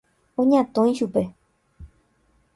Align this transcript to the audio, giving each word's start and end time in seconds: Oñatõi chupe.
Oñatõi 0.43 0.95
chupe. 1.01 1.23